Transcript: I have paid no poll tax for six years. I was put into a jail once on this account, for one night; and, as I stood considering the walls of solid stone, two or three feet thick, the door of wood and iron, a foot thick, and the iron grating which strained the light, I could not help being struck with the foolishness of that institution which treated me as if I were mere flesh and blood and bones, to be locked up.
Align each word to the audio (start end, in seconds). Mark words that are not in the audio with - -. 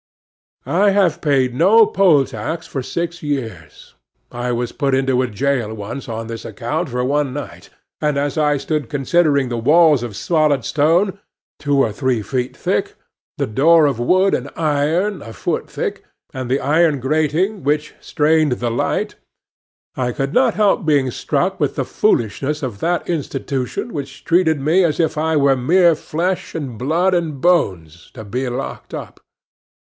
I 0.65 0.89
have 0.89 1.21
paid 1.21 1.53
no 1.53 1.85
poll 1.85 2.25
tax 2.25 2.65
for 2.65 2.81
six 2.81 3.21
years. 3.21 3.93
I 4.31 4.51
was 4.51 4.71
put 4.71 4.95
into 4.95 5.21
a 5.21 5.27
jail 5.27 5.75
once 5.75 6.09
on 6.09 6.25
this 6.25 6.43
account, 6.43 6.89
for 6.89 7.05
one 7.05 7.33
night; 7.35 7.69
and, 8.01 8.17
as 8.17 8.35
I 8.35 8.57
stood 8.57 8.89
considering 8.89 9.49
the 9.49 9.59
walls 9.61 10.01
of 10.01 10.15
solid 10.15 10.65
stone, 10.65 11.19
two 11.59 11.77
or 11.77 11.91
three 11.91 12.23
feet 12.23 12.57
thick, 12.57 12.95
the 13.37 13.45
door 13.45 13.85
of 13.85 13.99
wood 13.99 14.33
and 14.33 14.49
iron, 14.55 15.21
a 15.21 15.33
foot 15.33 15.69
thick, 15.69 16.03
and 16.33 16.49
the 16.49 16.59
iron 16.59 16.99
grating 16.99 17.63
which 17.63 17.93
strained 18.01 18.53
the 18.53 18.71
light, 18.71 19.13
I 19.95 20.13
could 20.13 20.33
not 20.33 20.55
help 20.55 20.83
being 20.83 21.11
struck 21.11 21.59
with 21.59 21.75
the 21.75 21.85
foolishness 21.85 22.63
of 22.63 22.79
that 22.79 23.07
institution 23.07 23.93
which 23.93 24.25
treated 24.25 24.59
me 24.59 24.83
as 24.83 24.99
if 24.99 25.15
I 25.15 25.35
were 25.37 25.55
mere 25.55 25.93
flesh 25.93 26.55
and 26.55 26.75
blood 26.75 27.13
and 27.13 27.39
bones, 27.39 28.09
to 28.15 28.23
be 28.25 28.49
locked 28.49 28.95
up. 28.95 29.19